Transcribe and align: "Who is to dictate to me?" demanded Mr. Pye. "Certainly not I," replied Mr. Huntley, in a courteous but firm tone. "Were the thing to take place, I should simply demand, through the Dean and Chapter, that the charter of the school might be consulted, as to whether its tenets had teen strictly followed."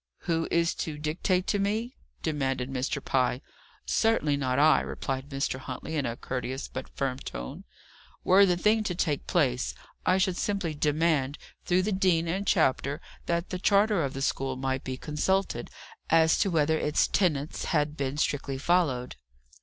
"Who 0.21 0.47
is 0.49 0.73
to 0.81 0.97
dictate 0.97 1.45
to 1.45 1.59
me?" 1.59 1.95
demanded 2.23 2.71
Mr. 2.71 3.05
Pye. 3.05 3.39
"Certainly 3.85 4.35
not 4.35 4.57
I," 4.57 4.81
replied 4.81 5.29
Mr. 5.29 5.59
Huntley, 5.59 5.95
in 5.95 6.07
a 6.07 6.17
courteous 6.17 6.67
but 6.67 6.89
firm 6.97 7.19
tone. 7.19 7.65
"Were 8.23 8.43
the 8.47 8.57
thing 8.57 8.83
to 8.85 8.95
take 8.95 9.27
place, 9.27 9.75
I 10.03 10.17
should 10.17 10.37
simply 10.37 10.73
demand, 10.73 11.37
through 11.65 11.83
the 11.83 11.91
Dean 11.91 12.27
and 12.27 12.47
Chapter, 12.47 12.99
that 13.27 13.51
the 13.51 13.59
charter 13.59 14.03
of 14.03 14.15
the 14.15 14.23
school 14.23 14.55
might 14.55 14.83
be 14.83 14.97
consulted, 14.97 15.69
as 16.09 16.39
to 16.39 16.49
whether 16.49 16.79
its 16.79 17.07
tenets 17.07 17.65
had 17.65 17.95
teen 17.95 18.17
strictly 18.17 18.57
followed." 18.57 19.17